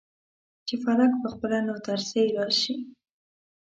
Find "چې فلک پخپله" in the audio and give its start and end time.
0.67-1.57